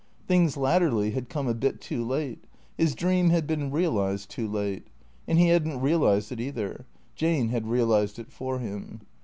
Things 0.27 0.57
latterly 0.57 1.11
had 1.11 1.29
come 1.29 1.47
a 1.47 1.53
bit 1.53 1.79
too 1.79 2.03
late. 2.03 2.45
His 2.75 2.95
dream 2.95 3.29
had 3.29 3.45
been 3.45 3.69
realized 3.69 4.31
too 4.31 4.47
late. 4.47 4.87
And 5.27 5.37
he 5.37 5.49
had 5.49 5.67
n't 5.67 5.79
realized 5.79 6.31
it, 6.31 6.39
either. 6.41 6.87
Jane 7.13 7.49
had 7.49 7.67
realized 7.67 8.17
it 8.17 8.31
for 8.31 8.57
him. 8.57 9.01